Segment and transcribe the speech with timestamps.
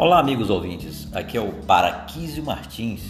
[0.00, 1.14] Olá, amigos ouvintes.
[1.14, 3.02] Aqui é o Baraquísio Martins.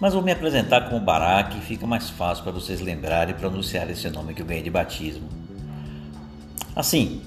[0.00, 4.08] Mas vou me apresentar como Baraque, fica mais fácil para vocês lembrarem e pronunciar esse
[4.08, 5.28] nome que eu ganhei de batismo.
[6.76, 7.20] Assim,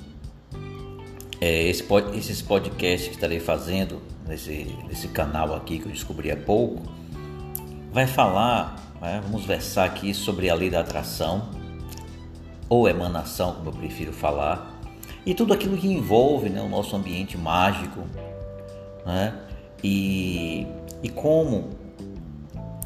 [1.42, 6.38] é, esse, esses podcasts que estarei fazendo nesse, nesse canal aqui que eu descobri há
[6.38, 6.82] pouco,
[7.92, 11.50] vai falar, né, vamos versar aqui sobre a lei da atração,
[12.70, 14.80] ou emanação, como eu prefiro falar,
[15.26, 18.08] e tudo aquilo que envolve né, o nosso ambiente mágico,
[19.06, 19.34] né?
[19.84, 20.66] E,
[21.02, 21.70] e como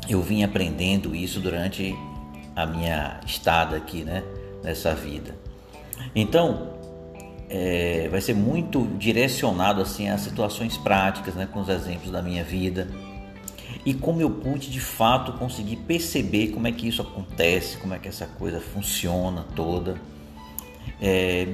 [0.07, 1.95] eu vim aprendendo isso durante
[2.55, 4.23] a minha estada aqui, né?
[4.63, 5.35] Nessa vida.
[6.15, 6.73] Então,
[7.49, 11.47] é, vai ser muito direcionado assim a situações práticas, né?
[11.51, 12.87] Com os exemplos da minha vida
[13.85, 17.99] e como eu pude de fato conseguir perceber como é que isso acontece, como é
[17.99, 19.95] que essa coisa funciona toda,
[20.99, 21.47] é,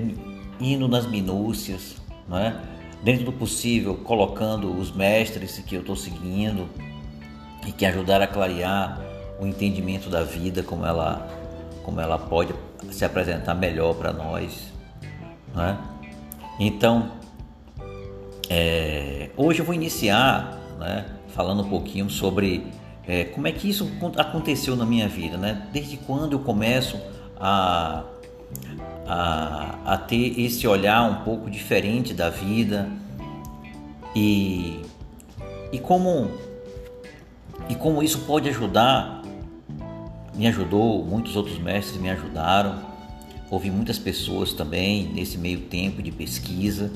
[0.60, 1.98] indo nas minúcias,
[2.30, 2.56] não é?
[3.04, 6.70] Dentro do possível, colocando os mestres que eu estou seguindo
[7.68, 9.02] e que ajudaram a clarear
[9.40, 11.28] o entendimento da vida, como ela,
[11.84, 12.54] como ela pode
[12.92, 14.72] se apresentar melhor para nós.
[15.56, 15.78] Né?
[16.60, 17.12] Então,
[18.50, 22.68] é, hoje eu vou iniciar né, falando um pouquinho sobre
[23.08, 25.68] é, como é que isso aconteceu na minha vida, né?
[25.72, 27.00] desde quando eu começo
[27.40, 28.04] a
[29.06, 32.90] a, a ter esse olhar um pouco diferente da vida.
[34.16, 34.82] E,
[35.72, 36.30] e como
[37.70, 39.22] e como isso pode ajudar
[40.34, 42.80] me ajudou muitos outros mestres me ajudaram.
[43.50, 46.92] Houve muitas pessoas também nesse meio tempo de pesquisa.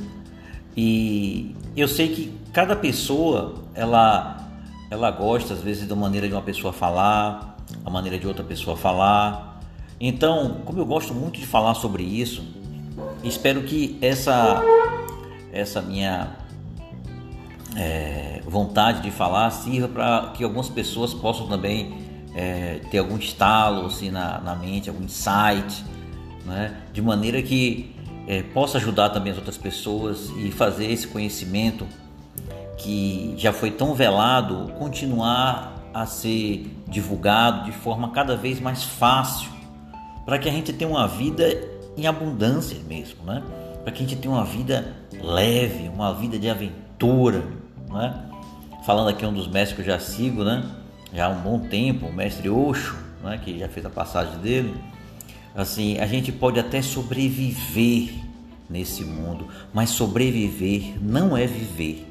[0.76, 4.42] E eu sei que cada pessoa ela
[4.90, 8.78] ela gosta às vezes da maneira de uma pessoa falar a maneira de outra pessoa
[8.78, 9.55] falar
[10.00, 12.44] então, como eu gosto muito de falar sobre isso,
[13.24, 14.62] espero que essa,
[15.54, 16.36] essa minha
[17.76, 21.98] é, vontade de falar sirva para que algumas pessoas possam também
[22.36, 25.86] é, ter algum estalo assim, na, na mente, algum insight,
[26.46, 26.76] né?
[26.92, 27.96] de maneira que
[28.28, 31.88] é, possa ajudar também as outras pessoas e fazer esse conhecimento
[32.78, 39.55] que já foi tão velado continuar a ser divulgado de forma cada vez mais fácil
[40.26, 41.46] para que a gente tenha uma vida
[41.96, 43.44] em abundância mesmo, né?
[43.84, 47.44] Para que a gente tenha uma vida leve, uma vida de aventura,
[47.90, 48.24] né?
[48.86, 50.64] Falando aqui um dos mestres que eu já sigo, né?
[51.14, 53.40] Já há um bom tempo, o mestre Osho, né?
[53.44, 54.74] Que já fez a passagem dele.
[55.56, 58.14] Assim, a gente pode até sobreviver
[58.70, 62.06] nesse mundo, mas sobreviver não é viver.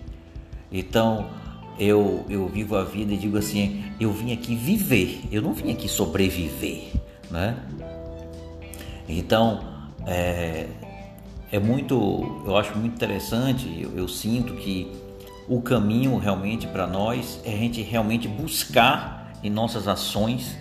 [0.72, 1.26] Então,
[1.78, 5.72] eu, eu vivo a vida e digo assim: eu vim aqui viver, eu não vim
[5.72, 6.92] aqui sobreviver,
[7.30, 7.56] né?
[9.08, 9.60] Então,
[10.06, 10.66] é,
[11.52, 14.90] é muito, eu acho muito interessante, eu, eu sinto que
[15.48, 20.56] o caminho realmente para nós é a gente realmente buscar em nossas ações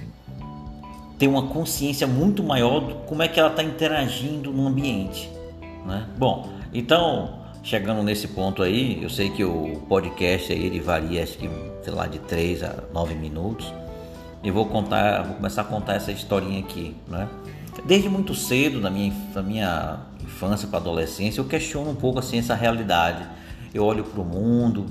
[1.18, 5.30] ter uma consciência muito maior de como é que ela está interagindo no ambiente.
[5.86, 6.06] Né?
[6.18, 11.38] Bom, então chegando nesse ponto aí, eu sei que o podcast aí ele varia acho
[11.38, 11.50] que
[11.82, 13.74] sei lá de 3 a 9 minutos.
[14.44, 17.30] E vou contar, vou começar a contar essa historinha aqui, né?
[17.86, 22.38] Desde muito cedo, na minha, na minha infância para adolescência, eu questiono um pouco assim
[22.38, 23.26] essa realidade.
[23.74, 24.86] Eu olho para o mundo,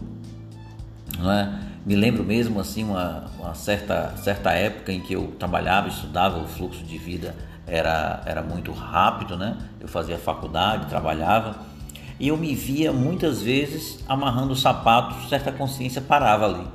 [1.19, 1.69] né?
[1.84, 6.47] me lembro mesmo assim uma, uma, certa, certa época em que eu trabalhava, estudava, o
[6.47, 7.34] fluxo de vida
[7.66, 9.56] era, era muito rápido, né?
[9.81, 11.56] Eu fazia faculdade, trabalhava
[12.21, 16.66] e eu me via muitas vezes amarrando o sapato, certa consciência parava ali.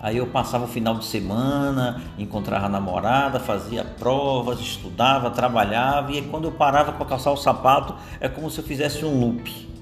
[0.00, 6.20] Aí eu passava o final de semana, encontrava a namorada, fazia provas, estudava, trabalhava e
[6.22, 9.74] quando eu parava para calçar o sapato é como se eu fizesse um loop.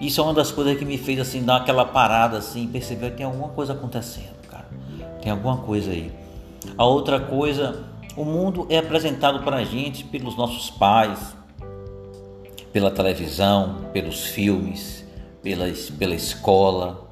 [0.00, 3.16] Isso é uma das coisas que me fez assim dar aquela parada assim, perceber que
[3.16, 4.68] tem alguma coisa acontecendo, cara.
[5.20, 6.12] Tem alguma coisa aí.
[6.76, 7.84] A outra coisa,
[8.16, 11.34] o mundo é apresentado para a gente pelos nossos pais,
[12.72, 15.04] pela televisão, pelos filmes,
[15.42, 15.64] pela,
[15.98, 17.07] pela escola,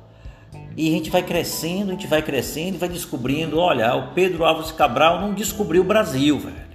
[0.76, 4.44] e a gente vai crescendo, a gente vai crescendo e vai descobrindo, olha, o Pedro
[4.44, 6.67] Alves Cabral não descobriu o Brasil, velho.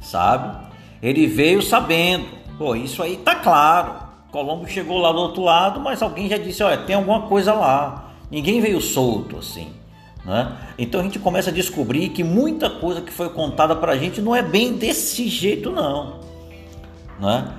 [0.00, 0.68] Sabe?
[1.02, 2.26] Ele veio sabendo.
[2.56, 3.94] Pô, isso aí tá claro.
[4.30, 8.12] Colombo chegou lá do outro lado, mas alguém já disse, olha, tem alguma coisa lá.
[8.30, 9.72] Ninguém veio solto assim.
[10.24, 10.56] Né?
[10.78, 14.20] Então a gente começa a descobrir que muita coisa que foi contada para a gente
[14.20, 16.20] não é bem desse jeito não,
[17.20, 17.52] né?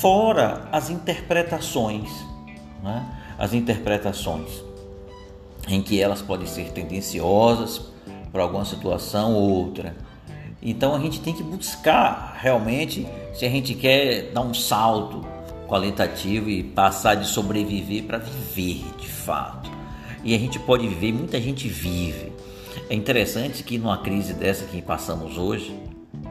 [0.00, 2.10] Fora as interpretações,
[2.82, 3.06] né?
[3.38, 4.67] As interpretações
[5.68, 7.82] em que elas podem ser tendenciosas
[8.32, 9.96] para alguma situação ou outra.
[10.62, 15.24] Então a gente tem que buscar realmente, se a gente quer dar um salto
[15.68, 19.70] qualitativo e passar de sobreviver para viver de fato.
[20.24, 22.32] E a gente pode viver, muita gente vive.
[22.90, 25.78] É interessante que numa crise dessa que passamos hoje,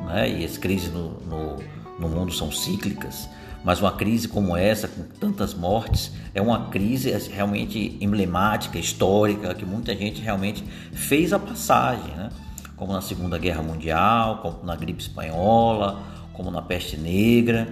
[0.05, 1.57] né, e as crises no, no,
[1.99, 3.29] no mundo são cíclicas,
[3.67, 9.65] mas uma crise como essa, com tantas mortes, é uma crise realmente emblemática, histórica, que
[9.65, 12.29] muita gente realmente fez a passagem, né?
[12.77, 17.67] como na Segunda Guerra Mundial, como na gripe espanhola, como na peste negra.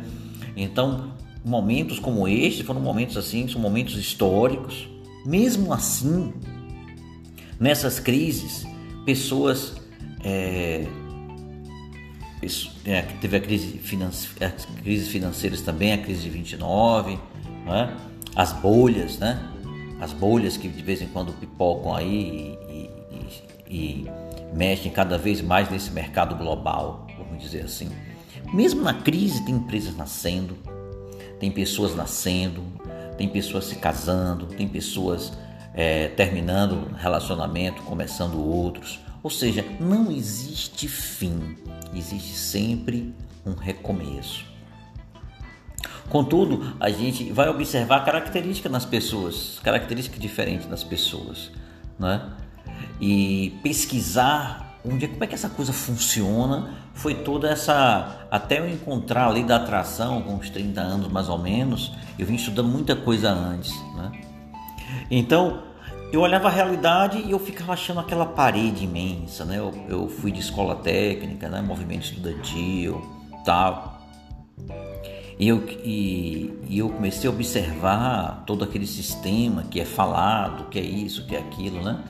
[0.58, 1.14] Então,
[1.46, 4.90] momentos como este foram momentos assim, são momentos históricos.
[5.26, 6.34] Mesmo assim,
[7.58, 8.68] nessas crises,
[9.06, 9.78] pessoas
[10.22, 10.86] é,
[12.86, 13.80] é, teve a crise,
[14.42, 17.20] as crises financeiras também, a crise de 29,
[17.66, 17.96] né?
[18.36, 19.40] as bolhas, né?
[20.00, 22.90] as bolhas que de vez em quando pipocam aí e,
[23.70, 24.12] e, e
[24.54, 27.90] mexem cada vez mais nesse mercado global, vamos dizer assim.
[28.54, 30.56] Mesmo na crise, tem empresas nascendo,
[31.40, 32.64] tem pessoas nascendo,
[33.18, 35.34] tem pessoas se casando, tem pessoas
[35.74, 39.00] é, terminando relacionamento, começando outros.
[39.26, 41.58] Ou seja, não existe fim,
[41.96, 43.12] existe sempre
[43.44, 44.46] um recomeço.
[46.08, 51.52] Contudo, a gente vai observar características nas pessoas, características diferentes das pessoas,
[51.98, 52.34] né?
[53.02, 59.24] E pesquisar dia como é que essa coisa funciona, foi toda essa até eu encontrar
[59.24, 62.96] a lei da atração com uns 30 anos mais ou menos, eu vim estudando muita
[62.96, 64.12] coisa antes, né?
[65.10, 65.64] Então,
[66.12, 69.58] eu olhava a realidade e eu ficava achando aquela parede imensa, né?
[69.58, 71.62] Eu, eu fui de escola técnica, né?
[71.62, 73.02] Movimento estudantil,
[73.44, 74.02] tal.
[75.38, 80.80] E eu, e, e, eu comecei a observar todo aquele sistema que é falado, que
[80.80, 82.02] é isso, que é aquilo, né?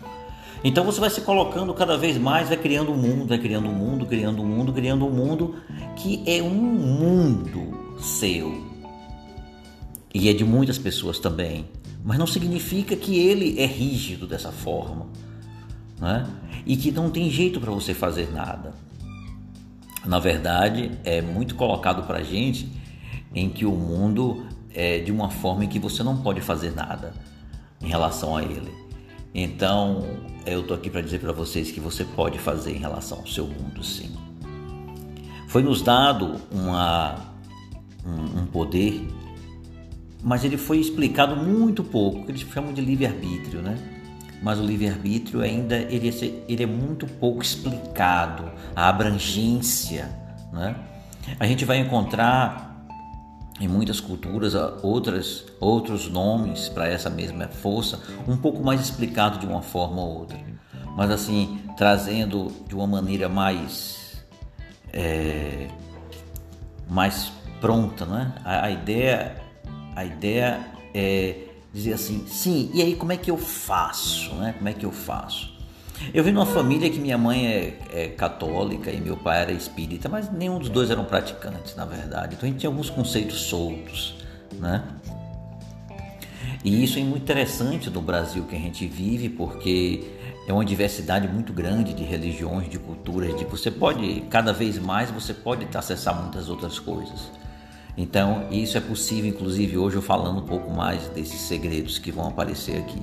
[0.64, 3.74] Então você vai se colocando cada vez mais, vai criando um mundo, vai criando um
[3.74, 5.56] mundo, criando um mundo, criando um mundo
[5.96, 8.64] que é um mundo seu.
[10.14, 11.66] E é de muitas pessoas também
[12.06, 15.08] mas não significa que ele é rígido dessa forma
[16.00, 16.28] né?
[16.64, 18.76] e que não tem jeito para você fazer nada.
[20.06, 22.72] Na verdade, é muito colocado para a gente
[23.34, 27.12] em que o mundo é de uma forma em que você não pode fazer nada
[27.82, 28.72] em relação a ele.
[29.34, 30.06] Então,
[30.46, 33.48] eu estou aqui para dizer para vocês que você pode fazer em relação ao seu
[33.48, 34.16] mundo, sim.
[35.48, 37.16] Foi nos dado uma,
[38.06, 39.08] um, um poder
[40.26, 43.78] mas ele foi explicado muito pouco, que eles chamam de livre-arbítrio, né?
[44.42, 50.10] Mas o livre-arbítrio ainda ele é, ele é muito pouco explicado, a abrangência,
[50.52, 50.76] né?
[51.40, 52.88] A gente vai encontrar
[53.62, 59.46] em muitas culturas outras, outros nomes para essa mesma força, um pouco mais explicado de
[59.46, 60.40] uma forma ou outra,
[60.98, 64.26] mas assim trazendo de uma maneira mais
[64.92, 65.68] é,
[66.90, 67.32] mais
[67.62, 68.34] pronta, né?
[68.44, 69.45] A, a ideia
[69.96, 70.60] a ideia
[70.94, 71.36] é
[71.74, 74.54] dizer assim, sim, e aí como é que eu faço, né?
[74.54, 75.54] Como é que eu faço?
[76.14, 80.10] Eu vim numa família que minha mãe é, é, católica e meu pai era espírita,
[80.10, 82.36] mas nenhum dos dois eram praticantes, na verdade.
[82.36, 84.16] Então a gente tinha alguns conceitos soltos,
[84.54, 84.84] né?
[86.64, 90.04] E isso é muito interessante no Brasil que a gente vive, porque
[90.48, 95.10] é uma diversidade muito grande de religiões, de culturas, de você pode cada vez mais
[95.12, 97.32] você pode acessar muitas outras coisas.
[97.98, 102.28] Então, isso é possível, inclusive, hoje eu falando um pouco mais desses segredos que vão
[102.28, 103.02] aparecer aqui.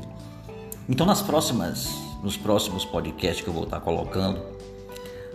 [0.89, 1.89] Então, nas próximas,
[2.23, 4.43] nos próximos podcasts que eu vou estar colocando,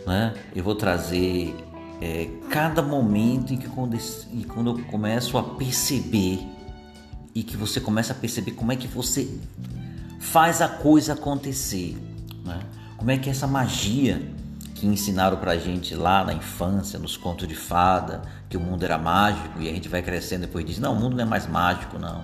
[0.06, 1.56] né, eu vou trazer
[2.02, 3.98] é, cada momento em que quando,
[4.48, 6.40] quando eu começo a perceber
[7.34, 9.28] e que você começa a perceber como é que você
[10.20, 11.98] faz a coisa acontecer,
[12.44, 12.60] né?
[12.98, 14.22] como é que essa magia
[14.76, 18.98] que ensinaram pra gente lá na infância, nos contos de fada, que o mundo era
[18.98, 21.48] mágico e a gente vai crescendo e depois diz: não, o mundo não é mais
[21.48, 22.24] mágico, não.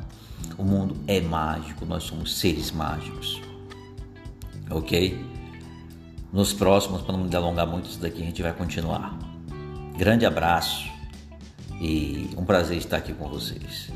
[0.57, 3.41] O mundo é mágico, nós somos seres mágicos.
[4.69, 5.33] Ok?
[6.31, 9.17] Nos próximos, para não me alongar muito isso daqui, a gente vai continuar.
[9.97, 10.89] Grande abraço
[11.79, 13.91] e um prazer estar aqui com vocês.